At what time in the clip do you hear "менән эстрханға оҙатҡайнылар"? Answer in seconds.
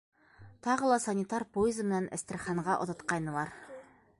1.91-3.55